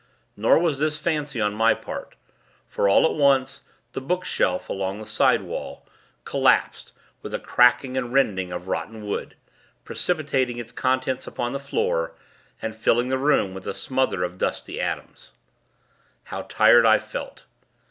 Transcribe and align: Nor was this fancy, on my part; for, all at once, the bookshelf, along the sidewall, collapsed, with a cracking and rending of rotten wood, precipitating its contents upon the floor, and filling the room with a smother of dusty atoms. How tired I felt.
Nor 0.35 0.57
was 0.57 0.79
this 0.79 0.97
fancy, 0.97 1.39
on 1.39 1.53
my 1.53 1.75
part; 1.75 2.15
for, 2.67 2.89
all 2.89 3.05
at 3.05 3.13
once, 3.13 3.61
the 3.93 4.01
bookshelf, 4.01 4.67
along 4.67 4.97
the 4.99 5.05
sidewall, 5.05 5.85
collapsed, 6.25 6.91
with 7.21 7.35
a 7.35 7.39
cracking 7.39 7.95
and 7.95 8.11
rending 8.11 8.51
of 8.51 8.67
rotten 8.67 9.05
wood, 9.05 9.35
precipitating 9.83 10.57
its 10.57 10.71
contents 10.71 11.27
upon 11.27 11.53
the 11.53 11.59
floor, 11.59 12.13
and 12.63 12.75
filling 12.75 13.09
the 13.09 13.19
room 13.19 13.53
with 13.53 13.67
a 13.67 13.75
smother 13.75 14.23
of 14.23 14.39
dusty 14.39 14.81
atoms. 14.81 15.33
How 16.23 16.41
tired 16.49 16.83
I 16.83 16.97
felt. 16.97 17.45